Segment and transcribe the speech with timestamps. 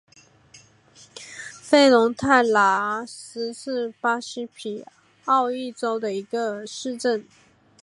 [1.61, 4.83] 弗龙泰拉斯是巴西皮
[5.25, 7.27] 奥伊州的一个市镇。